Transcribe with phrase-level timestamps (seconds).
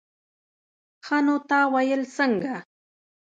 [1.05, 2.55] ښه نو تا ويل څنگه.